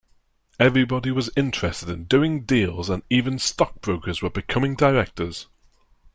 [0.59, 5.45] Everybody was interested in doing deals and even stockbrokers were becoming directors.